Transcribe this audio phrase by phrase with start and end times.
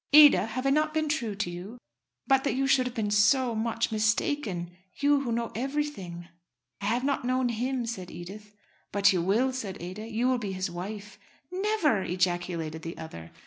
[0.13, 1.77] "Ada, have I not been true to you?"
[2.25, 6.27] "But that you should have been so much mistaken; you, who know everything."
[6.81, 8.55] "I have not known him," said Edith.
[8.91, 10.07] "But you will," said Ada.
[10.07, 11.19] "You will be his wife."
[11.51, 13.29] "Never!" ejaculated the other.